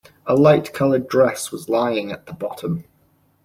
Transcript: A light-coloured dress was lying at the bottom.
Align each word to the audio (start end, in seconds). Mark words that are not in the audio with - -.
A 0.25 0.33
light-coloured 0.35 1.07
dress 1.07 1.51
was 1.51 1.69
lying 1.69 2.11
at 2.11 2.25
the 2.25 2.33
bottom. 2.33 2.85